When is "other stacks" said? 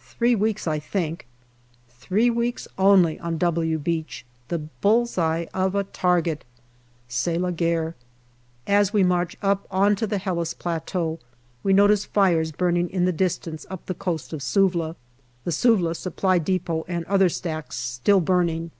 17.04-17.76